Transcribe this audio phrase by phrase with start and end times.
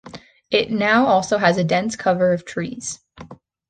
[0.49, 3.01] It now also has a dense cover of trees.